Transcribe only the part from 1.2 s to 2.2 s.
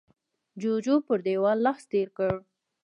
دېوال لاس تېر